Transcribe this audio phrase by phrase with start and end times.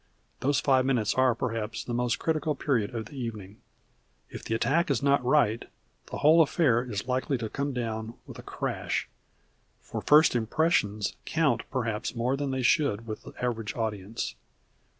[0.39, 3.57] Those five minutes are perhaps the most critical period of the evening.
[4.31, 5.63] If the attack is not right,
[6.09, 9.07] the whole affair is likely to come down with a crash;
[9.79, 14.33] for first impressions count perhaps more than they should with the average audience.